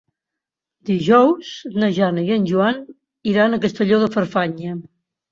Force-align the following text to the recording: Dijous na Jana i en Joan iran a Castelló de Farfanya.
Dijous 0.89 1.49
na 1.83 1.89
Jana 1.97 2.23
i 2.29 2.33
en 2.35 2.47
Joan 2.51 2.79
iran 3.33 3.53
a 3.53 3.61
Castelló 3.67 3.99
de 4.05 4.09
Farfanya. 4.17 4.73